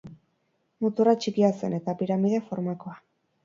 [0.85, 3.01] Muturra txikia zen, eta piramide formakoa.